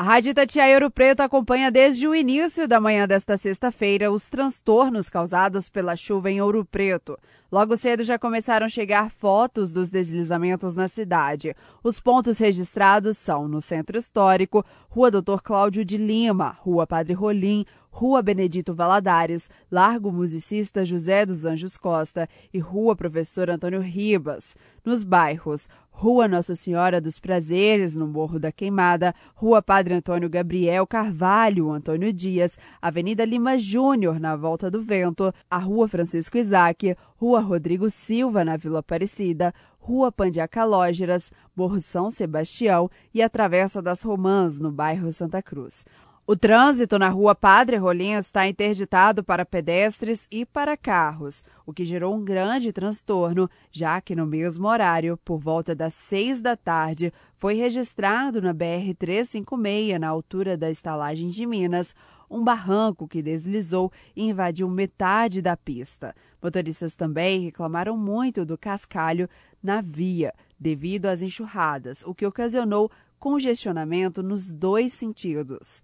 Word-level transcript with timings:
A 0.00 0.02
Rádio 0.02 0.30
Itatiaia 0.30 0.76
Ouro 0.76 0.90
Preto 0.90 1.20
acompanha 1.20 1.70
desde 1.70 2.08
o 2.08 2.14
início 2.14 2.66
da 2.66 2.80
manhã 2.80 3.06
desta 3.06 3.36
sexta-feira 3.36 4.10
os 4.10 4.30
transtornos 4.30 5.10
causados 5.10 5.68
pela 5.68 5.94
chuva 5.94 6.30
em 6.30 6.40
Ouro 6.40 6.64
Preto. 6.64 7.18
Logo 7.52 7.76
cedo 7.76 8.02
já 8.02 8.18
começaram 8.18 8.64
a 8.64 8.68
chegar 8.70 9.10
fotos 9.10 9.74
dos 9.74 9.90
deslizamentos 9.90 10.74
na 10.74 10.88
cidade. 10.88 11.54
Os 11.84 12.00
pontos 12.00 12.38
registrados 12.38 13.18
são 13.18 13.46
no 13.46 13.60
Centro 13.60 13.98
Histórico, 13.98 14.64
Rua 14.88 15.10
Doutor 15.10 15.42
Cláudio 15.42 15.84
de 15.84 15.98
Lima, 15.98 16.56
Rua 16.60 16.86
Padre 16.86 17.12
Rolim, 17.12 17.66
Rua 17.90 18.22
Benedito 18.22 18.72
Valadares, 18.72 19.50
Largo 19.70 20.12
Musicista 20.12 20.84
José 20.84 21.26
dos 21.26 21.44
Anjos 21.44 21.76
Costa 21.76 22.28
e 22.54 22.58
Rua 22.58 22.94
Professor 22.96 23.50
Antônio 23.50 23.80
Ribas. 23.80 24.54
Nos 24.84 25.02
bairros 25.02 25.68
Rua 25.90 26.26
Nossa 26.26 26.54
Senhora 26.54 26.98
dos 26.98 27.18
Prazeres, 27.18 27.94
no 27.94 28.06
Morro 28.06 28.38
da 28.38 28.50
Queimada, 28.50 29.14
Rua 29.34 29.60
Padre 29.60 29.92
Antônio 29.92 30.30
Gabriel 30.30 30.86
Carvalho, 30.86 31.70
Antônio 31.70 32.10
Dias, 32.10 32.56
Avenida 32.80 33.22
Lima 33.22 33.58
Júnior, 33.58 34.18
na 34.18 34.34
Volta 34.34 34.70
do 34.70 34.80
Vento, 34.80 35.30
a 35.50 35.58
Rua 35.58 35.86
Francisco 35.88 36.38
Isaac, 36.38 36.96
Rua 37.16 37.40
Rodrigo 37.40 37.90
Silva, 37.90 38.42
na 38.46 38.56
Vila 38.56 38.78
Aparecida, 38.78 39.52
Rua 39.78 40.10
Pandiaca 40.10 40.64
Lógeras, 40.64 41.30
Morro 41.54 41.82
São 41.82 42.10
Sebastião 42.10 42.90
e 43.12 43.20
a 43.20 43.28
Travessa 43.28 43.82
das 43.82 44.00
Romãs, 44.00 44.58
no 44.58 44.72
bairro 44.72 45.12
Santa 45.12 45.42
Cruz. 45.42 45.84
O 46.30 46.36
trânsito 46.36 46.96
na 46.96 47.08
rua 47.08 47.34
Padre 47.34 47.76
Rolim 47.76 48.12
está 48.12 48.46
interditado 48.46 49.24
para 49.24 49.44
pedestres 49.44 50.28
e 50.30 50.46
para 50.46 50.76
carros, 50.76 51.42
o 51.66 51.72
que 51.72 51.84
gerou 51.84 52.14
um 52.14 52.24
grande 52.24 52.72
transtorno, 52.72 53.50
já 53.72 54.00
que 54.00 54.14
no 54.14 54.24
mesmo 54.24 54.68
horário, 54.68 55.16
por 55.24 55.40
volta 55.40 55.74
das 55.74 55.92
seis 55.92 56.40
da 56.40 56.56
tarde, 56.56 57.12
foi 57.34 57.54
registrado 57.54 58.40
na 58.40 58.54
BR-356, 58.54 59.98
na 59.98 60.06
altura 60.06 60.56
da 60.56 60.70
estalagem 60.70 61.30
de 61.30 61.44
Minas, 61.44 61.96
um 62.30 62.44
barranco 62.44 63.08
que 63.08 63.22
deslizou 63.22 63.90
e 64.14 64.22
invadiu 64.28 64.68
metade 64.68 65.42
da 65.42 65.56
pista. 65.56 66.14
Motoristas 66.40 66.94
também 66.94 67.40
reclamaram 67.40 67.96
muito 67.96 68.44
do 68.44 68.56
cascalho 68.56 69.28
na 69.60 69.80
via, 69.80 70.32
devido 70.56 71.06
às 71.06 71.22
enxurradas, 71.22 72.04
o 72.06 72.14
que 72.14 72.24
ocasionou 72.24 72.88
congestionamento 73.18 74.22
nos 74.22 74.52
dois 74.52 74.92
sentidos. 74.92 75.82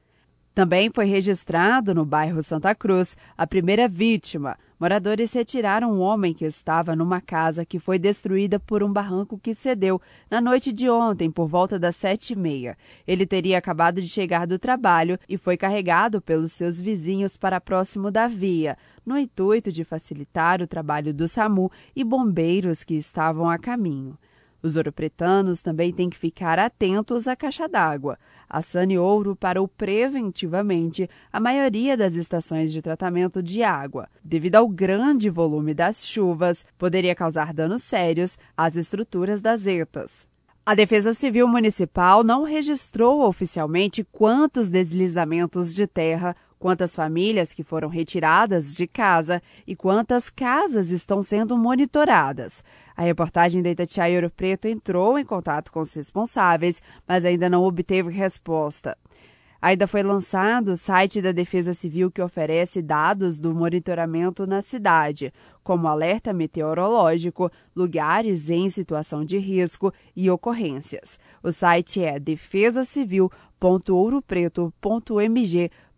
Também 0.57 0.91
foi 0.91 1.05
registrado 1.05 1.95
no 1.95 2.03
bairro 2.03 2.43
Santa 2.43 2.75
Cruz 2.75 3.15
a 3.37 3.47
primeira 3.47 3.87
vítima. 3.87 4.57
Moradores 4.81 5.31
retiraram 5.35 5.93
um 5.93 6.01
homem 6.01 6.33
que 6.33 6.47
estava 6.47 6.97
numa 6.97 7.21
casa 7.21 7.63
que 7.63 7.79
foi 7.79 7.99
destruída 7.99 8.59
por 8.59 8.83
um 8.83 8.91
barranco 8.91 9.39
que 9.39 9.55
cedeu 9.55 10.01
na 10.31 10.41
noite 10.41 10.73
de 10.73 10.89
ontem, 10.89 11.31
por 11.31 11.47
volta 11.47 11.79
das 11.79 11.95
sete 11.95 12.33
e 12.33 12.37
meia. 12.37 12.75
Ele 13.07 13.27
teria 13.27 13.59
acabado 13.59 14.01
de 14.01 14.09
chegar 14.09 14.47
do 14.47 14.59
trabalho 14.59 15.19
e 15.29 15.37
foi 15.37 15.59
carregado 15.59 16.23
pelos 16.23 16.53
seus 16.53 16.81
vizinhos 16.81 17.37
para 17.37 17.61
próximo 17.61 18.11
da 18.11 18.27
via, 18.27 18.79
no 19.05 19.19
intuito 19.19 19.71
de 19.71 19.85
facilitar 19.85 20.63
o 20.63 20.67
trabalho 20.67 21.13
do 21.13 21.29
SAMU 21.29 21.71
e 21.95 22.03
bombeiros 22.03 22.83
que 22.83 22.95
estavam 22.95 23.51
a 23.51 23.59
caminho. 23.59 24.17
Os 24.67 24.75
ouropretanos 24.75 25.63
também 25.63 25.93
têm 25.93 26.11
que 26.11 26.19
ficar 26.19 26.59
atentos 26.59 27.29
à 27.29 27.37
caixa 27.37 27.69
d'água. 27.69 28.19
A 28.51 28.61
Sane 28.61 28.99
Ouro 28.99 29.37
parou 29.37 29.69
preventivamente 29.69 31.09
a 31.33 31.39
maioria 31.39 31.97
das 31.97 32.17
estações 32.17 32.73
de 32.73 32.83
tratamento 32.83 33.41
de 33.41 33.63
água. 33.63 34.09
Devido 34.25 34.57
ao 34.57 34.67
grande 34.67 35.31
volume 35.31 35.73
das 35.73 36.05
chuvas, 36.09 36.67
poderia 36.77 37.15
causar 37.15 37.55
danos 37.55 37.85
sérios 37.85 38.41
às 38.57 38.75
estruturas 38.75 39.41
das 39.41 39.69
ETAs. 39.69 40.27
A 40.69 40.75
Defesa 40.75 41.13
Civil 41.13 41.47
Municipal 41.47 42.25
não 42.25 42.43
registrou 42.43 43.25
oficialmente 43.25 44.03
quantos 44.03 44.69
deslizamentos 44.69 45.73
de 45.77 45.87
terra 45.87 46.35
quantas 46.59 46.95
famílias 46.95 47.53
que 47.53 47.63
foram 47.63 47.89
retiradas 47.89 48.75
de 48.75 48.87
casa 48.87 49.43
e 49.67 49.77
quantas 49.77 50.31
casas 50.31 50.91
estão 50.91 51.23
sendo 51.23 51.57
monitoradas. 51.57 52.63
A 52.97 53.03
reportagem 53.03 53.63
da 53.63 53.71
Itatiaia 53.71 54.17
Ouro 54.17 54.31
Preto 54.31 54.67
entrou 54.67 55.19
em 55.19 55.25
contato 55.25 55.71
com 55.71 55.81
os 55.81 55.93
responsáveis, 55.95 56.83
mas 57.07 57.25
ainda 57.25 57.49
não 57.49 57.63
obteve 57.63 58.11
resposta. 58.11 58.97
Ainda 59.61 59.87
foi 59.87 60.03
lançado 60.03 60.73
o 60.73 60.77
site 60.77 61.21
da 61.21 61.33
Defesa 61.33 61.73
Civil 61.75 62.11
que 62.11 62.23
oferece 62.23 62.83
dados 62.83 63.41
do 63.41 63.55
monitoramento 63.55 64.47
na 64.47 64.63
cidade, 64.63 65.33
como 65.65 65.89
alerta 65.89 66.33
meteorológico, 66.33 67.51
lugares 67.75 68.51
em 68.51 68.69
situação 68.69 69.25
de 69.25 69.39
risco 69.39 69.93
e 70.15 70.31
ocorrências. 70.31 71.19
O 71.43 71.51
site 71.51 72.03
é 72.03 72.21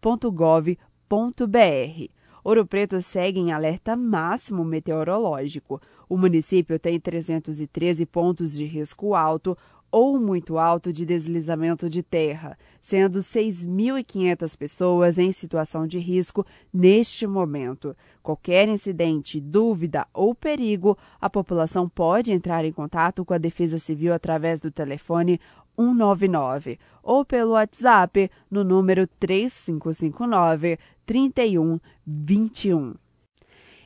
defesacivil.ouropreto.mg.gov.br. 0.00 2.18
Ouro 2.44 2.66
Preto 2.66 3.02
segue 3.02 3.40
em 3.40 3.52
alerta 3.52 3.96
máximo 3.96 4.64
meteorológico. 4.64 5.80
O 6.08 6.16
município 6.16 6.78
tem 6.78 6.98
313 6.98 8.06
pontos 8.06 8.54
de 8.54 8.64
risco 8.64 9.14
alto, 9.14 9.56
ou 9.90 10.20
muito 10.20 10.58
alto 10.58 10.92
de 10.92 11.06
deslizamento 11.06 11.88
de 11.88 12.02
terra, 12.02 12.58
sendo 12.80 13.20
6.500 13.20 14.56
pessoas 14.56 15.18
em 15.18 15.32
situação 15.32 15.86
de 15.86 15.98
risco 15.98 16.44
neste 16.72 17.26
momento. 17.26 17.96
Qualquer 18.22 18.68
incidente, 18.68 19.40
dúvida 19.40 20.06
ou 20.12 20.34
perigo, 20.34 20.96
a 21.20 21.30
população 21.30 21.88
pode 21.88 22.32
entrar 22.32 22.64
em 22.64 22.72
contato 22.72 23.24
com 23.24 23.32
a 23.32 23.38
Defesa 23.38 23.78
Civil 23.78 24.12
através 24.12 24.60
do 24.60 24.70
telefone 24.70 25.40
199 25.78 26.78
ou 27.02 27.24
pelo 27.24 27.52
WhatsApp 27.52 28.30
no 28.50 28.64
número 28.64 29.06
3559 29.06 30.78
3121. 31.06 32.94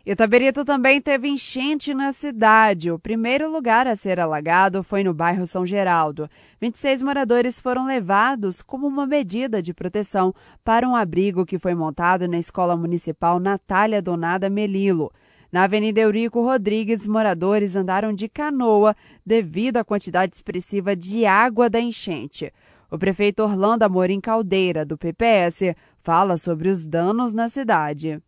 Itaberito 0.05 0.65
também 0.65 1.01
teve 1.01 1.29
enchente 1.29 1.95
na 1.95 2.13
cidade. 2.13 2.91
O 2.91 2.99
primeiro 2.99 3.49
lugar 3.49 3.87
a 3.87 3.95
ser 3.95 4.19
alagado 4.19 4.83
foi 4.83 5.05
no 5.05 5.15
bairro 5.15 5.47
São 5.47 5.65
Geraldo. 5.65 6.29
26 6.61 7.03
moradores 7.03 7.61
foram 7.61 7.87
levados 7.87 8.63
como 8.63 8.89
uma 8.89 9.07
medida 9.07 9.63
de 9.63 9.73
proteção 9.73 10.35
para 10.65 10.89
um 10.89 10.97
abrigo 10.97 11.47
que 11.47 11.57
foi 11.57 11.73
montado 11.77 12.27
na 12.27 12.37
Escola 12.37 12.77
Municipal 12.77 13.39
Natália 13.39 14.03
Donada 14.03 14.51
Melilo. 14.51 15.13
Na 15.53 15.65
Avenida 15.65 16.01
Eurico 16.01 16.41
Rodrigues, 16.41 17.07
moradores 17.07 17.77
andaram 17.77 18.15
de 18.15 18.27
canoa 18.27 18.97
devido 19.25 19.77
à 19.77 19.85
quantidade 19.85 20.35
expressiva 20.35 20.97
de 20.97 21.27
água 21.27 21.69
da 21.69 21.79
enchente. 21.79 22.51
O 22.91 22.99
prefeito 22.99 23.43
Orlando 23.43 23.83
Amorim 23.83 24.19
Caldeira, 24.19 24.83
do 24.83 24.97
PPS, 24.97 25.77
fala 26.03 26.39
sobre 26.39 26.71
os 26.71 26.87
danos 26.87 27.35
na 27.35 27.51
cidade. 27.51 28.19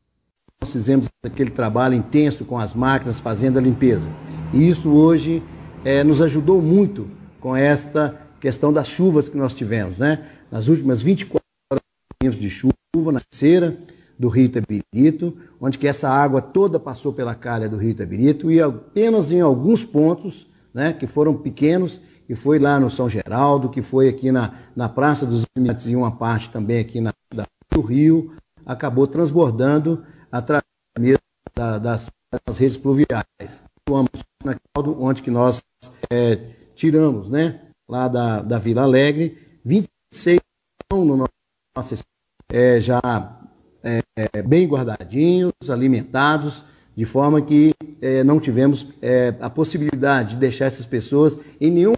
Nós 0.61 0.71
fizemos 0.71 1.09
aquele 1.25 1.51
trabalho 1.51 1.95
intenso 1.95 2.45
com 2.45 2.59
as 2.59 2.75
máquinas 2.75 3.21
fazendo 3.21 3.59
a 3.59 3.63
limpeza. 3.63 4.11
E 4.53 4.69
isso 4.69 4.91
hoje 4.91 5.43
é, 5.83 6.05
nos 6.05 6.21
ajudou 6.21 6.61
muito 6.61 7.09
com 7.41 7.57
esta 7.57 8.21
questão 8.39 8.71
das 8.71 8.87
chuvas 8.87 9.31
que 9.31 9.37
nós 9.39 9.55
tivemos. 9.55 9.97
Né? 9.97 10.27
Nas 10.51 10.69
últimas 10.69 11.01
24 11.01 11.41
horas 11.73 12.39
de 12.39 12.51
chuva 12.51 13.13
na 13.13 13.21
cera 13.33 13.79
do 14.19 14.29
Rio 14.29 14.45
Itabirito, 14.45 15.37
onde 15.61 15.79
que 15.79 15.87
essa 15.87 16.09
água 16.09 16.41
toda 16.41 16.79
passou 16.79 17.13
pela 17.13 17.35
calha 17.35 17.69
do 17.69 17.77
Rio 17.77 17.91
Itabirito 17.91 18.51
e 18.51 18.61
apenas 18.61 19.33
em 19.33 19.41
alguns 19.41 19.85
pontos, 19.85 20.47
né, 20.73 20.93
que 20.93 21.07
foram 21.07 21.35
pequenos, 21.35 22.01
que 22.27 22.35
foi 22.35 22.59
lá 22.59 22.79
no 22.81 22.89
São 22.89 23.09
Geraldo, 23.09 23.69
que 23.69 23.83
foi 23.83 24.09
aqui 24.09 24.33
na, 24.33 24.55
na 24.75 24.89
Praça 24.89 25.27
dos 25.27 25.45
Imigrantes 25.57 25.87
e 25.87 25.97
uma 25.97 26.13
parte 26.13 26.51
também 26.51 26.79
aqui 26.79 27.01
na, 27.01 27.13
do 27.73 27.81
Rio, 27.81 28.35
acabou 28.65 29.07
transbordando 29.07 30.05
através 30.31 30.65
da, 31.55 31.79
das, 31.79 32.07
das, 32.47 32.59
redes 32.59 32.77
pluviais. 32.77 33.65
Onde 34.99 35.23
que 35.23 35.31
nós 35.31 35.63
é, 36.11 36.37
tiramos, 36.75 37.29
né, 37.29 37.61
lá 37.89 38.09
da, 38.09 38.41
da 38.41 38.59
Vila 38.59 38.83
Alegre, 38.83 39.59
26 39.65 40.41
no 40.93 41.17
nosso 41.77 42.05
é, 42.53 42.81
já 42.81 43.01
é, 43.85 44.43
bem 44.43 44.67
guardadinhos, 44.67 45.53
alimentados, 45.69 46.65
de 46.97 47.05
forma 47.05 47.43
que 47.43 47.73
é, 48.01 48.25
não 48.25 48.41
tivemos 48.41 48.87
é, 49.03 49.35
a 49.41 49.51
possibilidade 49.51 50.31
de 50.31 50.37
deixar 50.37 50.67
essas 50.67 50.87
pessoas 50.87 51.39
em 51.61 51.71
nenhum 51.71 51.95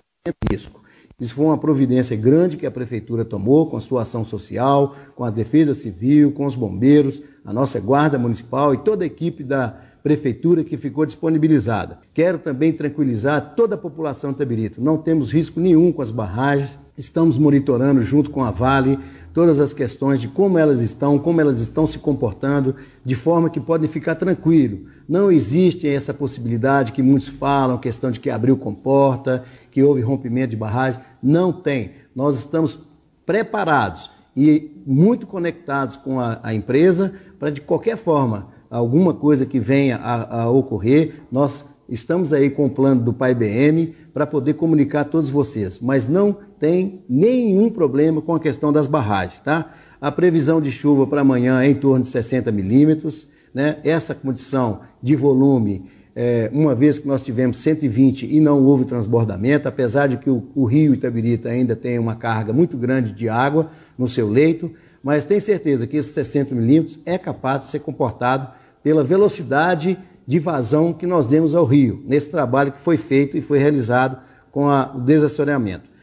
risco. 0.51 0.81
Isso 1.19 1.35
foi 1.35 1.47
uma 1.47 1.57
providência 1.57 2.15
grande 2.15 2.59
que 2.59 2.67
a 2.67 2.71
prefeitura 2.71 3.25
tomou 3.25 3.71
com 3.71 3.77
a 3.77 3.81
sua 3.81 4.03
ação 4.03 4.23
social, 4.23 4.95
com 5.15 5.25
a 5.25 5.31
defesa 5.31 5.75
civil, 5.75 6.33
com 6.33 6.45
os 6.45 6.55
bombeiros, 6.55 7.23
a 7.43 7.53
nossa 7.53 7.81
guarda 7.81 8.19
municipal 8.19 8.75
e 8.75 8.79
toda 8.79 9.05
a 9.05 9.07
equipe 9.07 9.43
da 9.43 9.79
prefeitura 10.03 10.63
que 10.63 10.77
ficou 10.77 11.07
disponibilizada. 11.07 11.99
Quero 12.13 12.39
também 12.39 12.73
tranquilizar 12.73 13.55
toda 13.57 13.77
a 13.77 13.79
população 13.79 14.31
de 14.31 14.39
Tabirito. 14.39 14.81
Não 14.81 14.99
temos 14.99 15.33
risco 15.33 15.59
nenhum 15.59 15.91
com 15.91 16.03
as 16.03 16.11
barragens. 16.11 16.79
Estamos 16.99 17.39
monitorando 17.39 18.03
junto 18.03 18.31
com 18.31 18.45
a 18.45 18.51
Vale 18.51 18.99
todas 19.37 19.61
as 19.61 19.75
questões 19.75 20.19
de 20.19 20.29
como 20.29 20.57
elas 20.57 20.81
estão, 20.81 21.19
como 21.19 21.43
elas 21.43 21.61
estão 21.61 21.87
se 21.87 21.99
comportando, 21.99 22.75
de 23.05 23.15
forma 23.15 23.51
que 23.51 23.61
podem 23.61 23.87
ficar 23.87 24.15
tranquilo. 24.15 24.87
Não 25.07 25.31
existe 25.31 25.87
essa 25.87 26.15
possibilidade 26.15 26.91
que 26.91 27.03
muitos 27.03 27.29
falam, 27.29 27.77
questão 27.77 28.11
de 28.11 28.19
que 28.19 28.31
abriu 28.31 28.57
comporta, 28.57 29.45
que 29.71 29.83
houve 29.83 30.01
rompimento 30.01 30.53
de 30.53 30.57
barragem. 30.57 31.03
Não 31.23 31.53
tem. 31.53 31.91
Nós 32.15 32.39
estamos 32.39 32.79
preparados 33.27 34.11
e 34.35 34.73
muito 34.87 35.27
conectados 35.27 35.97
com 35.97 36.19
a, 36.19 36.41
a 36.43 36.55
empresa 36.55 37.13
para, 37.39 37.51
de 37.51 37.61
qualquer 37.61 37.99
forma, 37.99 38.47
alguma 38.71 39.13
coisa 39.13 39.45
que 39.45 39.61
venha 39.61 39.99
a, 39.99 40.45
a 40.45 40.51
ocorrer, 40.51 41.25
nós 41.31 41.67
estamos 41.87 42.33
aí 42.33 42.49
com 42.49 42.65
o 42.65 42.71
plano 42.71 43.03
do 43.03 43.13
PAIBM 43.13 43.95
para 44.15 44.27
poder 44.27 44.55
comunicar 44.55 45.03
a 45.03 45.05
todos 45.05 45.29
vocês, 45.29 45.79
mas 45.79 46.09
não 46.09 46.39
tem 46.59 47.03
nenhum 47.09 47.71
problema 47.71 48.21
com 48.21 48.35
a 48.35 48.41
questão 48.41 48.73
das 48.73 48.87
barragens, 48.87 49.41
tá? 49.41 49.73
A 50.01 50.13
previsão 50.13 50.61
de 50.61 50.71
chuva 50.71 51.07
para 51.07 51.21
amanhã 51.21 51.63
é 51.63 51.69
em 51.69 51.75
torno 51.75 52.03
de 52.03 52.09
60 52.09 52.51
milímetros, 52.53 53.27
né? 53.53 53.79
Essa 53.85 54.15
condição 54.15 54.81
de 55.03 55.17
volume, 55.17 55.85
é, 56.15 56.51
uma 56.53 56.75
vez 56.75 56.99
que 56.99 57.07
nós 57.07 57.23
tivemos 57.23 57.59
120 57.59 58.27
e 58.27 58.41
não 58.41 58.63
houve 58.63 58.85
transbordamento, 58.85 59.69
apesar 59.69 60.07
de 60.07 60.17
que 60.17 60.31
o, 60.31 60.49
o 60.55 60.65
rio 60.65 60.95
Itabirita 60.95 61.49
ainda 61.49 61.77
tem 61.77 61.99
uma 61.99 62.17
carga 62.17 62.53
muito 62.53 62.77
grande 62.77 63.13
de 63.13 63.29
água 63.29 63.71
no 63.99 64.09
seu 64.09 64.29
leito, 64.29 64.71
mas 65.03 65.25
tem 65.25 65.39
certeza 65.39 65.87
que 65.87 65.97
esses 65.97 66.13
60 66.13 66.55
milímetros 66.55 66.99
é 67.07 67.17
capaz 67.17 67.63
de 67.63 67.71
ser 67.71 67.81
comportado 67.81 68.49
pela 68.83 69.05
velocidade 69.05 69.99
de 70.27 70.39
vazão 70.39 70.93
que 70.93 71.07
nós 71.07 71.27
demos 71.27 71.55
ao 71.55 71.65
rio, 71.65 72.03
nesse 72.07 72.31
trabalho 72.31 72.73
que 72.73 72.81
foi 72.81 72.97
feito 72.97 73.37
e 73.37 73.41
foi 73.41 73.59
realizado 73.59 74.19
com 74.51 74.69
a, 74.69 74.93
o 74.95 75.01
desassoreamento. 75.01 75.96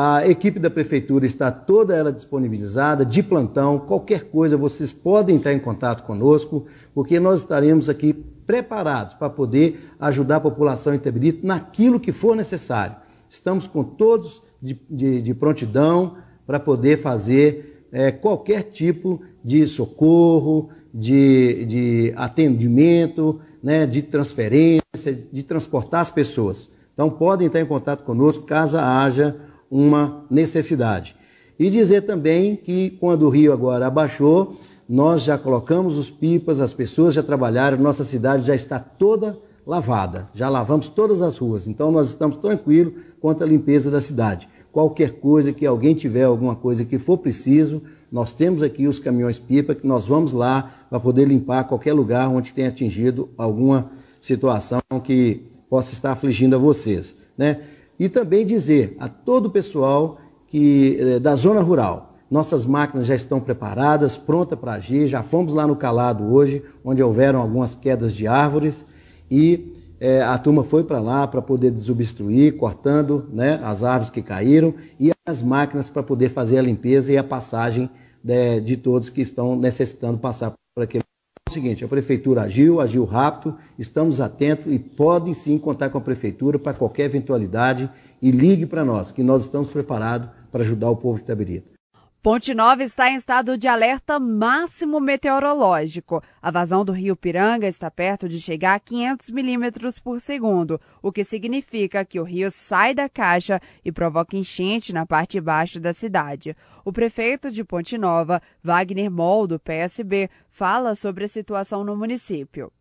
A 0.00 0.24
equipe 0.28 0.60
da 0.60 0.70
prefeitura 0.70 1.26
está 1.26 1.50
toda 1.50 1.92
ela 1.92 2.12
disponibilizada, 2.12 3.04
de 3.04 3.20
plantão, 3.20 3.80
qualquer 3.80 4.26
coisa 4.26 4.56
vocês 4.56 4.92
podem 4.92 5.34
entrar 5.34 5.52
em 5.52 5.58
contato 5.58 6.04
conosco, 6.04 6.66
porque 6.94 7.18
nós 7.18 7.40
estaremos 7.40 7.88
aqui 7.88 8.12
preparados 8.12 9.14
para 9.14 9.28
poder 9.28 9.90
ajudar 9.98 10.36
a 10.36 10.40
população 10.40 10.94
em 10.94 11.00
naquilo 11.42 11.98
que 11.98 12.12
for 12.12 12.36
necessário. 12.36 12.94
Estamos 13.28 13.66
com 13.66 13.82
todos 13.82 14.40
de, 14.62 14.80
de, 14.88 15.20
de 15.20 15.34
prontidão 15.34 16.18
para 16.46 16.60
poder 16.60 16.98
fazer 16.98 17.88
é, 17.90 18.12
qualquer 18.12 18.62
tipo 18.70 19.20
de 19.42 19.66
socorro, 19.66 20.70
de, 20.94 21.64
de 21.64 22.12
atendimento, 22.14 23.40
né, 23.60 23.84
de 23.84 24.02
transferência, 24.02 25.26
de 25.32 25.42
transportar 25.42 26.02
as 26.02 26.10
pessoas. 26.10 26.70
Então 26.94 27.10
podem 27.10 27.48
entrar 27.48 27.60
em 27.60 27.66
contato 27.66 28.04
conosco 28.04 28.44
caso 28.44 28.78
haja 28.78 29.47
uma 29.70 30.24
necessidade. 30.30 31.16
E 31.58 31.70
dizer 31.70 32.02
também 32.02 32.56
que 32.56 32.90
quando 32.90 33.22
o 33.22 33.28
rio 33.28 33.52
agora 33.52 33.86
abaixou, 33.86 34.56
nós 34.88 35.22
já 35.22 35.36
colocamos 35.36 35.98
os 35.98 36.08
pipas, 36.08 36.60
as 36.60 36.72
pessoas 36.72 37.14
já 37.14 37.22
trabalharam, 37.22 37.76
nossa 37.76 38.04
cidade 38.04 38.46
já 38.46 38.54
está 38.54 38.78
toda 38.78 39.38
lavada, 39.66 40.28
já 40.32 40.48
lavamos 40.48 40.88
todas 40.88 41.20
as 41.20 41.36
ruas, 41.36 41.68
então 41.68 41.92
nós 41.92 42.08
estamos 42.08 42.38
tranquilos 42.38 42.94
quanto 43.20 43.44
à 43.44 43.46
limpeza 43.46 43.90
da 43.90 44.00
cidade. 44.00 44.48
Qualquer 44.72 45.12
coisa 45.20 45.52
que 45.52 45.66
alguém 45.66 45.94
tiver, 45.94 46.22
alguma 46.22 46.54
coisa 46.54 46.84
que 46.84 46.98
for 46.98 47.18
preciso, 47.18 47.82
nós 48.10 48.32
temos 48.32 48.62
aqui 48.62 48.86
os 48.86 48.98
caminhões 48.98 49.38
pipa 49.38 49.74
que 49.74 49.86
nós 49.86 50.06
vamos 50.06 50.32
lá 50.32 50.86
para 50.88 50.98
poder 50.98 51.26
limpar 51.26 51.64
qualquer 51.64 51.92
lugar 51.92 52.28
onde 52.28 52.52
tenha 52.52 52.68
atingido 52.68 53.28
alguma 53.36 53.90
situação 54.20 54.80
que 55.04 55.42
possa 55.68 55.92
estar 55.92 56.12
afligindo 56.12 56.56
a 56.56 56.58
vocês, 56.58 57.14
né? 57.36 57.60
E 57.98 58.08
também 58.08 58.46
dizer 58.46 58.96
a 58.98 59.08
todo 59.08 59.46
o 59.46 59.50
pessoal 59.50 60.18
que 60.46 60.96
eh, 60.98 61.18
da 61.18 61.34
zona 61.34 61.60
rural, 61.60 62.14
nossas 62.30 62.64
máquinas 62.64 63.06
já 63.06 63.14
estão 63.14 63.40
preparadas, 63.40 64.16
prontas 64.16 64.58
para 64.58 64.74
agir. 64.74 65.06
Já 65.06 65.22
fomos 65.22 65.52
lá 65.52 65.66
no 65.66 65.76
Calado 65.76 66.32
hoje, 66.32 66.62
onde 66.84 67.02
houveram 67.02 67.40
algumas 67.40 67.74
quedas 67.74 68.14
de 68.14 68.26
árvores 68.26 68.84
e 69.30 69.74
é, 70.00 70.22
a 70.22 70.38
turma 70.38 70.62
foi 70.62 70.84
para 70.84 71.00
lá 71.00 71.26
para 71.26 71.42
poder 71.42 71.72
desobstruir, 71.72 72.56
cortando 72.56 73.28
né, 73.32 73.60
as 73.64 73.82
árvores 73.82 74.10
que 74.10 74.22
caíram 74.22 74.74
e 74.98 75.10
as 75.26 75.42
máquinas 75.42 75.88
para 75.88 76.02
poder 76.02 76.28
fazer 76.28 76.58
a 76.58 76.62
limpeza 76.62 77.12
e 77.12 77.18
a 77.18 77.24
passagem 77.24 77.90
de, 78.22 78.32
né, 78.32 78.60
de 78.60 78.76
todos 78.76 79.10
que 79.10 79.20
estão 79.20 79.56
necessitando 79.56 80.18
passar 80.18 80.52
por 80.74 80.84
aquele. 80.84 81.02
O 81.48 81.50
seguinte, 81.50 81.82
a 81.82 81.88
prefeitura 81.88 82.42
agiu, 82.42 82.78
agiu 82.78 83.06
rápido, 83.06 83.56
estamos 83.78 84.20
atentos 84.20 84.70
e 84.70 84.78
podem 84.78 85.32
sim 85.32 85.58
contar 85.58 85.88
com 85.88 85.96
a 85.96 86.00
prefeitura 86.02 86.58
para 86.58 86.74
qualquer 86.74 87.04
eventualidade 87.04 87.88
e 88.20 88.30
ligue 88.30 88.66
para 88.66 88.84
nós, 88.84 89.10
que 89.10 89.22
nós 89.22 89.46
estamos 89.46 89.68
preparados 89.68 90.28
para 90.52 90.60
ajudar 90.60 90.90
o 90.90 90.96
povo 90.96 91.16
de 91.16 91.24
Itabirita. 91.24 91.77
Ponte 92.20 92.52
Nova 92.52 92.82
está 92.82 93.08
em 93.08 93.14
estado 93.14 93.56
de 93.56 93.68
alerta 93.68 94.18
máximo 94.18 94.98
meteorológico. 94.98 96.20
A 96.42 96.50
vazão 96.50 96.84
do 96.84 96.90
rio 96.90 97.14
Piranga 97.14 97.68
está 97.68 97.92
perto 97.92 98.28
de 98.28 98.40
chegar 98.40 98.74
a 98.74 98.80
500 98.80 99.30
milímetros 99.30 100.00
por 100.00 100.20
segundo, 100.20 100.80
o 101.00 101.12
que 101.12 101.22
significa 101.22 102.04
que 102.04 102.18
o 102.18 102.24
rio 102.24 102.50
sai 102.50 102.92
da 102.92 103.08
caixa 103.08 103.60
e 103.84 103.92
provoca 103.92 104.36
enchente 104.36 104.92
na 104.92 105.06
parte 105.06 105.40
baixa 105.40 105.78
da 105.78 105.94
cidade. 105.94 106.56
O 106.84 106.92
prefeito 106.92 107.52
de 107.52 107.62
Ponte 107.62 107.96
Nova, 107.96 108.42
Wagner 108.64 109.08
Moll, 109.08 109.46
do 109.46 109.60
PSB, 109.60 110.28
fala 110.50 110.96
sobre 110.96 111.24
a 111.24 111.28
situação 111.28 111.84
no 111.84 111.96
município. 111.96 112.72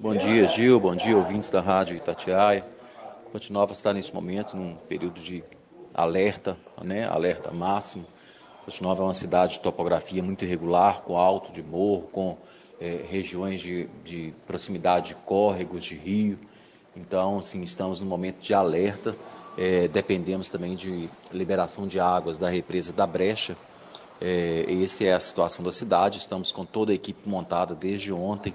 Bom 0.00 0.16
dia, 0.16 0.44
Gil. 0.48 0.80
Bom 0.80 0.96
dia, 0.96 1.16
ouvintes 1.16 1.50
da 1.50 1.60
Rádio 1.60 1.96
Itatiaia. 1.96 2.66
Ponte 3.30 3.52
Nova 3.52 3.72
está 3.72 3.92
nesse 3.92 4.12
momento 4.12 4.56
num 4.56 4.74
período 4.74 5.20
de 5.20 5.44
alerta, 5.94 6.58
né? 6.82 7.06
alerta 7.06 7.52
máximo 7.52 8.04
Nova 8.80 9.02
é 9.02 9.06
uma 9.06 9.14
cidade 9.14 9.54
de 9.54 9.60
topografia 9.60 10.22
muito 10.22 10.44
irregular, 10.44 11.02
com 11.02 11.16
alto 11.16 11.52
de 11.52 11.62
morro, 11.62 12.02
com 12.12 12.38
é, 12.80 13.02
regiões 13.08 13.60
de, 13.60 13.88
de, 14.04 14.32
proximidade 14.46 15.08
de 15.08 15.14
córregos, 15.16 15.84
de 15.84 15.94
rio. 15.94 16.38
Então, 16.96 17.38
assim, 17.38 17.62
estamos 17.62 18.00
no 18.00 18.06
momento 18.06 18.40
de 18.40 18.54
alerta. 18.54 19.16
É, 19.58 19.88
dependemos 19.88 20.48
também 20.48 20.76
de 20.76 21.08
liberação 21.32 21.86
de 21.86 21.98
águas 21.98 22.38
da 22.38 22.48
represa 22.48 22.92
da 22.92 23.06
Brecha. 23.06 23.56
É, 24.20 24.64
essa 24.82 25.04
é 25.04 25.12
a 25.12 25.20
situação 25.20 25.64
da 25.64 25.72
cidade. 25.72 26.18
Estamos 26.18 26.52
com 26.52 26.64
toda 26.64 26.92
a 26.92 26.94
equipe 26.94 27.28
montada 27.28 27.74
desde 27.74 28.12
ontem 28.12 28.54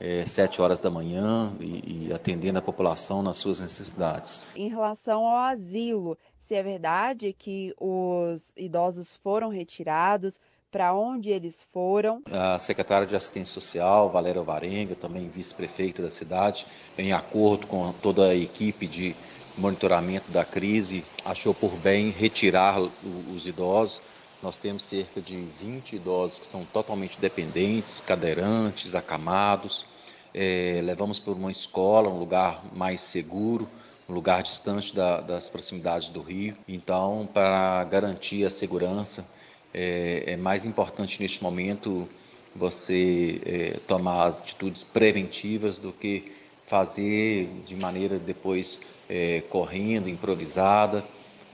é, 0.00 0.26
sete 0.26 0.60
horas 0.60 0.80
da 0.80 0.90
manhã 0.90 1.52
e, 1.60 2.08
e, 2.08 2.12
atendendo 2.12 2.58
a 2.58 2.62
população 2.62 3.22
nas 3.22 3.36
suas 3.36 3.60
necessidades. 3.60 4.44
Em 4.54 4.68
relação 4.68 5.26
ao 5.26 5.38
asilo, 5.38 6.18
se 6.38 6.54
é 6.54 6.62
verdade 6.62 7.32
que 7.32 7.74
os 7.78 8.52
idosos 8.56 9.16
foram 9.16 9.48
retirados, 9.48 10.40
para 10.70 10.92
onde 10.92 11.30
eles 11.30 11.66
foram? 11.72 12.22
A 12.30 12.58
secretária 12.58 13.06
de 13.06 13.16
Assistência 13.16 13.54
Social, 13.54 14.10
Valéria 14.10 14.42
Varenga, 14.42 14.94
também 14.94 15.28
vice-prefeita 15.28 16.02
da 16.02 16.10
cidade, 16.10 16.66
em 16.98 17.12
acordo 17.12 17.66
com 17.66 17.92
toda 17.94 18.28
a 18.28 18.34
equipe 18.34 18.86
de 18.86 19.16
monitoramento 19.56 20.30
da 20.30 20.44
crise, 20.44 21.02
achou 21.24 21.54
por 21.54 21.72
bem 21.76 22.10
retirar 22.10 22.78
os 22.78 23.46
idosos 23.46 24.02
nós 24.46 24.56
temos 24.56 24.84
cerca 24.84 25.20
de 25.20 25.34
20 25.60 25.96
idosos 25.96 26.38
que 26.38 26.46
são 26.46 26.64
totalmente 26.64 27.20
dependentes, 27.20 28.00
cadeirantes, 28.00 28.94
acamados. 28.94 29.84
É, 30.32 30.80
levamos 30.84 31.18
para 31.18 31.32
uma 31.32 31.50
escola, 31.50 32.08
um 32.08 32.16
lugar 32.20 32.62
mais 32.72 33.00
seguro, 33.00 33.68
um 34.08 34.14
lugar 34.14 34.44
distante 34.44 34.94
da, 34.94 35.20
das 35.20 35.50
proximidades 35.50 36.10
do 36.10 36.22
rio. 36.22 36.56
Então, 36.68 37.28
para 37.34 37.82
garantir 37.90 38.44
a 38.44 38.50
segurança, 38.50 39.26
é, 39.74 40.22
é 40.28 40.36
mais 40.36 40.64
importante 40.64 41.20
neste 41.20 41.42
momento 41.42 42.08
você 42.54 43.40
é, 43.44 43.80
tomar 43.88 44.26
as 44.26 44.38
atitudes 44.38 44.84
preventivas 44.84 45.76
do 45.76 45.92
que 45.92 46.32
fazer 46.68 47.48
de 47.66 47.74
maneira 47.74 48.16
depois 48.16 48.78
é, 49.08 49.40
correndo, 49.50 50.08
improvisada 50.08 51.04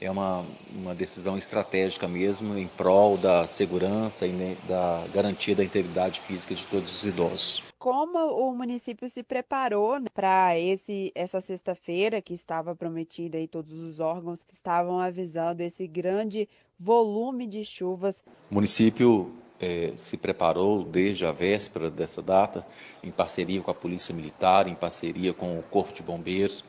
é 0.03 0.11
uma, 0.11 0.45
uma 0.75 0.95
decisão 0.95 1.39
estratégica 1.39 2.09
mesmo 2.09 2.59
em 2.59 2.67
prol 2.67 3.17
da 3.17 3.47
segurança 3.47 4.27
e 4.27 4.57
da 4.67 5.07
garantia 5.15 5.55
da 5.55 5.63
integridade 5.63 6.21
física 6.27 6.55
de 6.55 6.67
todos 6.67 6.93
os 6.93 7.05
idosos. 7.05 7.63
Como 7.79 8.19
o 8.19 8.55
município 8.55 9.09
se 9.09 9.23
preparou 9.23 10.01
né, 10.01 10.07
para 10.13 10.59
esse 10.59 11.13
essa 11.15 11.41
sexta-feira 11.41 12.21
que 12.21 12.35
estava 12.35 12.75
prometida 12.75 13.39
e 13.39 13.47
todos 13.47 13.75
os 13.75 14.01
órgãos 14.01 14.45
estavam 14.51 14.99
avisando 14.99 15.63
esse 15.63 15.87
grande 15.87 16.49
volume 16.79 17.47
de 17.47 17.65
chuvas? 17.65 18.25
O 18.51 18.55
município 18.55 19.33
é, 19.61 19.93
se 19.95 20.17
preparou 20.17 20.83
desde 20.83 21.25
a 21.25 21.31
véspera 21.31 21.89
dessa 21.89 22.21
data, 22.21 22.67
em 23.05 23.13
parceria 23.13 23.61
com 23.61 23.71
a 23.71 23.75
Polícia 23.75 24.13
Militar, 24.13 24.67
em 24.67 24.75
parceria 24.75 25.33
com 25.33 25.59
o 25.59 25.63
Corpo 25.63 25.93
de 25.93 26.03
Bombeiros, 26.03 26.65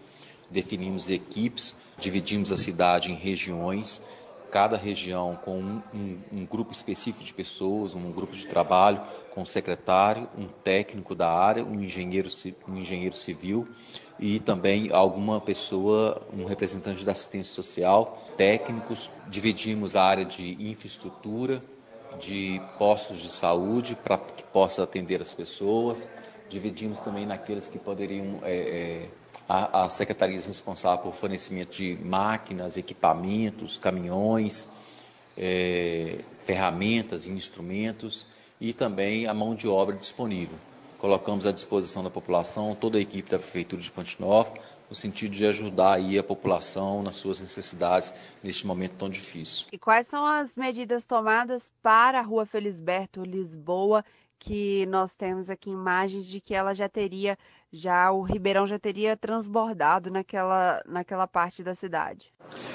definimos 0.51 1.09
equipes 1.09 1.82
Dividimos 1.97 2.51
a 2.51 2.57
cidade 2.57 3.11
em 3.11 3.15
regiões, 3.15 4.01
cada 4.53 4.77
região 4.77 5.35
com 5.43 5.57
um, 5.57 5.81
um, 5.93 6.19
um, 6.31 6.45
grupo 6.45 6.71
específico 6.71 7.23
de 7.23 7.33
pessoas, 7.33 7.95
um 7.95 8.11
grupo 8.11 8.35
de 8.35 8.45
trabalho, 8.45 9.01
com 9.31 9.41
um 9.41 9.45
secretário, 9.47 10.29
um 10.37 10.47
técnico 10.47 11.15
da 11.15 11.27
área, 11.27 11.65
um 11.65 11.81
engenheiro, 11.81 12.29
um 12.67 12.77
engenheiro 12.77 13.15
civil 13.15 13.67
e 14.19 14.39
também 14.39 14.89
alguma 14.91 15.41
pessoa, 15.41 16.21
um 16.31 16.45
representante 16.45 17.03
da 17.03 17.13
assistência 17.13 17.51
social, 17.51 18.23
técnicos. 18.37 19.09
Dividimos 19.27 19.95
a 19.95 20.03
área 20.03 20.23
de 20.23 20.55
infraestrutura, 20.59 21.63
de 22.19 22.61
postos 22.77 23.23
de 23.23 23.31
saúde 23.31 23.97
para 24.03 24.19
que 24.19 24.43
possa 24.43 24.83
atender 24.83 25.19
as 25.19 25.33
pessoas. 25.33 26.07
Dividimos 26.47 26.99
também 26.99 27.25
naqueles 27.25 27.67
que 27.67 27.79
poderiam 27.79 28.39
é, 28.43 28.53
é, 28.53 29.09
a, 29.47 29.83
a 29.83 29.89
secretarias 29.89 30.45
responsável 30.45 31.03
por 31.03 31.13
fornecimento 31.13 31.77
de 31.77 31.97
máquinas, 32.03 32.77
equipamentos, 32.77 33.77
caminhões. 33.77 34.67
é, 35.37 36.19
ferramentas 36.39 37.27
e 37.27 37.31
instrumentos 37.31 38.27
e 38.59 38.73
também 38.73 39.27
a 39.27 39.33
mão 39.33 39.55
de 39.55 39.67
obra 39.67 39.95
disponível. 39.95 40.57
Colocamos 40.97 41.45
à 41.45 41.51
disposição 41.51 42.03
da 42.03 42.09
população 42.09 42.75
toda 42.75 42.97
a 42.97 43.01
equipe 43.01 43.29
da 43.29 43.37
Prefeitura 43.37 43.81
de 43.81 43.91
Ponte 43.91 44.19
Nova, 44.21 44.53
no 44.93 44.95
sentido 44.95 45.31
de 45.31 45.43
ajudar 45.47 45.93
aí 45.93 46.19
a 46.19 46.23
população 46.23 47.01
nas 47.01 47.15
suas 47.15 47.41
necessidades 47.41 48.13
neste 48.43 48.67
momento 48.67 48.93
tão 48.93 49.09
difícil. 49.09 49.65
E 49.71 49.77
quais 49.79 50.05
são 50.05 50.23
as 50.23 50.55
medidas 50.55 51.03
tomadas 51.03 51.71
para 51.81 52.19
a 52.19 52.21
Rua 52.21 52.45
Felisberto 52.45 53.23
Lisboa, 53.23 54.05
que 54.37 54.85
nós 54.85 55.15
temos 55.15 55.49
aqui 55.49 55.71
imagens 55.71 56.27
de 56.27 56.39
que 56.39 56.53
ela 56.53 56.75
já 56.75 56.87
teria, 56.87 57.35
já 57.71 58.11
o 58.11 58.21
Ribeirão 58.21 58.67
já 58.67 58.77
teria 58.77 59.17
transbordado 59.17 60.11
naquela, 60.11 60.79
naquela 60.85 61.25
parte 61.25 61.63
da 61.63 61.73
cidade? 61.73 62.31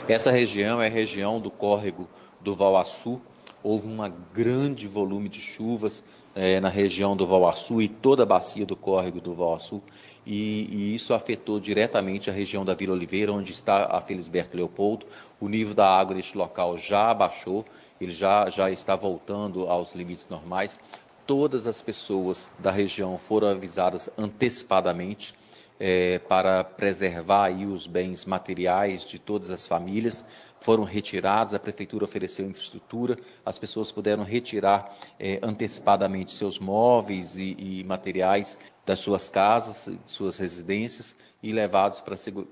Essa 0.09 0.33
região 0.33 0.83
é 0.83 0.89
a 0.89 0.91
região 0.91 1.41
do 1.41 1.53
córrego 1.53 2.09
do 2.41 2.53
Valaçu, 2.53 3.23
houve 3.63 3.87
um 3.87 3.99
grande 4.35 4.89
volume 4.89 5.29
de 5.29 5.41
chuvas 5.41 6.05
é, 6.41 6.61
na 6.61 6.69
região 6.69 7.17
do 7.17 7.27
Valaçu 7.27 7.83
e 7.83 7.89
toda 7.89 8.23
a 8.23 8.27
bacia 8.27 8.65
do 8.65 8.77
córrego 8.77 9.21
do 9.21 9.35
Valaçu, 9.35 9.83
e, 10.25 10.69
e, 10.71 10.95
isso 10.95 11.13
afetou 11.13 11.59
diretamente 11.59 12.31
a 12.31 12.33
região 12.33 12.65
da 12.65 12.75
Vila 12.75 12.93
Oliveira, 12.93 13.33
onde 13.33 13.51
está 13.51 13.87
a 13.87 14.01
Felisberto 14.01 14.57
Leopoldo. 14.57 15.05
O 15.41 15.49
nível 15.49 15.75
da 15.75 15.89
água 15.89 16.15
neste 16.15 16.39
local 16.39 16.79
já 16.79 17.11
abaixou, 17.11 17.65
ele 18.01 18.13
já, 18.13 18.49
já 18.49 18.71
está 18.71 18.95
voltando 18.95 19.67
aos 19.67 19.97
limites 19.97 20.29
normais. 20.29 20.79
Todas 21.27 21.67
as 21.67 21.83
pessoas 21.83 22.49
da 22.57 22.71
região 22.71 23.19
foram 23.19 23.49
avisadas 23.49 24.09
antecipadamente 24.17 25.35
é, 25.81 26.19
para 26.19 26.65
preservar 26.65 27.45
aí 27.45 27.65
os 27.65 27.87
bens 27.87 28.25
materiais 28.25 29.05
de 29.05 29.19
todas 29.19 29.51
as 29.51 29.67
famílias 29.67 30.25
foram 30.61 30.83
retirados, 30.83 31.55
a 31.55 31.59
prefeitura 31.59 32.05
ofereceu 32.05 32.47
infraestrutura, 32.47 33.17
as 33.47 33.59
pessoas 33.59 33.93
puderam 33.93 34.25
retirar 34.25 34.93
é, 35.19 35.39
antecipadamente 35.43 36.33
seus 36.33 36.59
móveis 36.59 37.37
e, 37.37 37.57
e, 37.59 37.85
materiais 37.85 38.59
das 38.85 38.99
suas 38.99 39.29
casas, 39.29 39.89
suas 40.05 40.39
residências 40.39 41.15
e 41.43 41.53
levados 41.53 42.03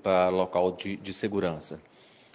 para 0.03 0.29
local 0.29 0.73
de, 0.73 0.97
de 0.97 1.13
segurança. 1.13 1.81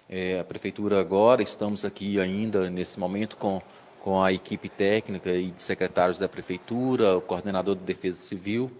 É, 0.08 0.40
a 0.40 0.44
prefeitura 0.44 1.00
agora, 1.00 1.42
estamos 1.42 1.84
aqui 1.86 2.20
ainda 2.20 2.68
nesse 2.68 3.00
momento 3.00 3.38
com, 3.38 3.62
com 4.00 4.22
a 4.22 4.30
equipe 4.30 4.68
técnica 4.68 5.30
e 5.30 5.50
de 5.50 5.62
secretários 5.62 6.18
da 6.18 6.28
prefeitura, 6.28 7.16
o 7.16 7.20
coordenador 7.22 7.76
de 7.76 7.82
defesa 7.82 8.20
civil, 8.20 8.70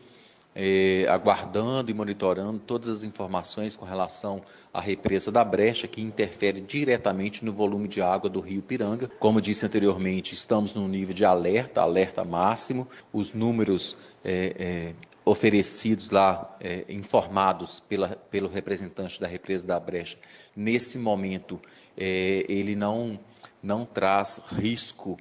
é, 0.54 1.06
aguardando 1.08 1.90
e 1.90 1.94
monitorando 1.94 2.58
todas 2.58 2.88
as 2.88 3.02
informações 3.02 3.74
com 3.74 3.84
relação 3.84 4.42
à 4.72 4.80
represa 4.80 5.30
da 5.32 5.44
Brecha, 5.44 5.88
que 5.88 6.00
interfere 6.00 6.60
diretamente 6.60 7.44
no 7.44 7.52
volume 7.52 7.88
de 7.88 8.02
água 8.02 8.28
do 8.28 8.40
rio 8.40 8.62
Piranga. 8.62 9.08
Como 9.18 9.40
disse 9.40 9.64
anteriormente, 9.64 10.34
estamos 10.34 10.74
no 10.74 10.86
nível 10.86 11.14
de 11.14 11.24
alerta, 11.24 11.80
alerta 11.80 12.24
máximo. 12.24 12.86
Os 13.12 13.32
números 13.32 13.96
é, 14.24 14.54
é, 14.58 14.94
oferecidos 15.24 16.10
lá, 16.10 16.58
informados 16.88 17.80
pela, 17.88 18.08
pelo 18.30 18.48
representante 18.48 19.20
da 19.20 19.26
represa 19.28 19.64
da 19.64 19.78
Brecha, 19.78 20.18
nesse 20.56 20.98
momento, 20.98 21.60
ele 21.96 22.74
não, 22.74 23.20
não 23.62 23.84
traz 23.84 24.40
risco 24.58 25.16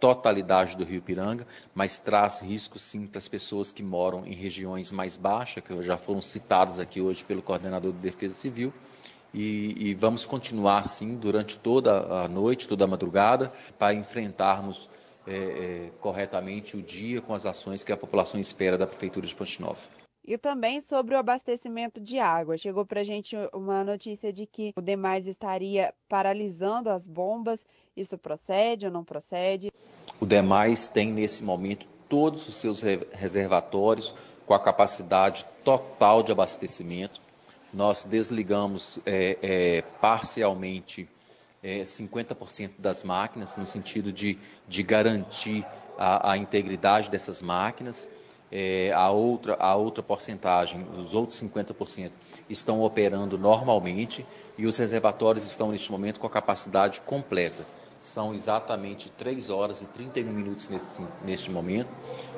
totalidade 0.00 0.76
do 0.76 0.84
Rio 0.84 1.02
Piranga, 1.02 1.46
mas 1.74 1.98
traz 1.98 2.40
risco 2.40 2.78
sim 2.78 3.06
para 3.06 3.18
as 3.18 3.28
pessoas 3.28 3.72
que 3.72 3.82
moram 3.82 4.26
em 4.26 4.32
regiões 4.32 4.90
mais 4.90 5.16
baixas, 5.16 5.62
que 5.62 5.82
já 5.82 5.96
foram 5.96 6.20
citadas 6.20 6.78
aqui 6.78 7.00
hoje 7.00 7.24
pelo 7.24 7.42
coordenador 7.42 7.92
de 7.92 7.98
Defesa 7.98 8.34
Civil. 8.34 8.72
E, 9.32 9.74
e 9.76 9.94
vamos 9.94 10.24
continuar 10.24 10.78
assim 10.78 11.16
durante 11.16 11.58
toda 11.58 12.22
a 12.24 12.28
noite, 12.28 12.66
toda 12.66 12.84
a 12.84 12.88
madrugada, 12.88 13.52
para 13.78 13.92
enfrentarmos 13.92 14.88
é, 15.26 15.34
é, 15.36 15.90
corretamente 16.00 16.76
o 16.76 16.82
dia 16.82 17.20
com 17.20 17.34
as 17.34 17.44
ações 17.44 17.84
que 17.84 17.92
a 17.92 17.96
população 17.96 18.40
espera 18.40 18.78
da 18.78 18.86
Prefeitura 18.86 19.26
de 19.26 19.34
Ponte 19.34 19.60
Nova. 19.60 19.97
E 20.28 20.36
também 20.36 20.78
sobre 20.82 21.14
o 21.14 21.18
abastecimento 21.18 21.98
de 21.98 22.18
água. 22.18 22.58
Chegou 22.58 22.84
para 22.84 23.00
a 23.00 23.02
gente 23.02 23.34
uma 23.50 23.82
notícia 23.82 24.30
de 24.30 24.44
que 24.44 24.74
o 24.76 24.82
Demais 24.82 25.26
estaria 25.26 25.94
paralisando 26.06 26.90
as 26.90 27.06
bombas. 27.06 27.64
Isso 27.96 28.18
procede 28.18 28.84
ou 28.84 28.92
não 28.92 29.02
procede? 29.02 29.72
O 30.20 30.26
Demais 30.26 30.86
tem 30.86 31.10
nesse 31.14 31.42
momento 31.42 31.88
todos 32.10 32.46
os 32.46 32.56
seus 32.56 32.82
reservatórios 33.10 34.14
com 34.44 34.52
a 34.52 34.60
capacidade 34.60 35.46
total 35.64 36.22
de 36.22 36.30
abastecimento. 36.30 37.22
Nós 37.72 38.04
desligamos 38.04 38.98
é, 39.06 39.38
é, 39.40 39.82
parcialmente 39.98 41.08
é, 41.62 41.80
50% 41.80 42.72
das 42.78 43.02
máquinas, 43.02 43.56
no 43.56 43.66
sentido 43.66 44.12
de, 44.12 44.38
de 44.68 44.82
garantir 44.82 45.64
a, 45.96 46.32
a 46.32 46.36
integridade 46.36 47.08
dessas 47.08 47.40
máquinas 47.40 48.06
é, 48.50 48.92
a, 48.94 49.10
outra, 49.10 49.56
a 49.58 49.74
outra 49.74 50.02
porcentagem, 50.02 50.86
os 50.98 51.14
outros 51.14 51.40
50%, 51.42 52.10
estão 52.48 52.82
operando 52.82 53.38
normalmente 53.38 54.26
e 54.56 54.66
os 54.66 54.76
reservatórios 54.76 55.44
estão 55.44 55.70
neste 55.70 55.90
momento 55.90 56.18
com 56.18 56.26
a 56.26 56.30
capacidade 56.30 57.00
completa. 57.02 57.64
São 58.00 58.32
exatamente 58.32 59.10
3 59.10 59.50
horas 59.50 59.82
e 59.82 59.86
31 59.86 60.32
minutos 60.32 60.68
nesse, 60.68 61.02
neste 61.24 61.50
momento 61.50 61.88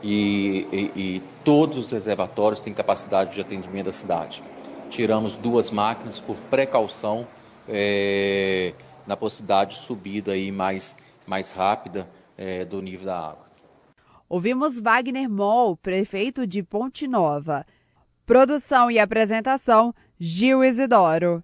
e, 0.03 0.67
e, 0.73 1.01
e 1.01 1.23
todos 1.45 1.77
os 1.77 1.91
reservatórios 1.91 2.61
têm 2.61 2.73
capacidade 2.73 3.35
de 3.35 3.41
atendimento 3.41 3.87
da 3.87 3.93
cidade. 3.93 4.43
Tiramos 4.89 5.37
duas 5.37 5.71
máquinas 5.71 6.19
por 6.19 6.37
precaução 6.51 7.27
é, 7.69 8.73
na 9.07 9.17
possibilidade 9.17 9.75
de 9.75 9.83
subida 9.83 10.33
aí 10.33 10.51
mais, 10.51 10.97
mais 11.27 11.51
rápida 11.51 12.09
é, 12.37 12.65
do 12.65 12.81
nível 12.81 13.07
da 13.07 13.19
água. 13.19 13.50
Ouvimos 14.31 14.79
Wagner 14.79 15.29
Moll, 15.29 15.77
prefeito 15.77 16.47
de 16.47 16.63
Ponte 16.63 17.09
Nova. 17.09 17.67
Produção 18.25 18.89
e 18.89 18.97
apresentação: 18.97 19.93
Gil 20.21 20.63
Isidoro. 20.63 21.43